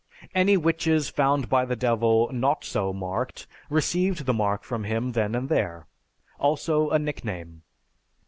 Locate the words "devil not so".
1.75-2.91